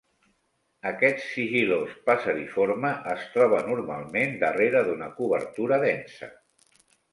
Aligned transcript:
Aquest 0.91 1.19
sigil·lós 1.25 1.91
passeriforme 2.07 2.95
es 3.13 3.29
troba 3.37 3.61
normalment 3.69 4.35
darrere 4.47 4.85
d'una 4.91 5.13
cobertura 5.21 5.83
densa. 5.89 6.35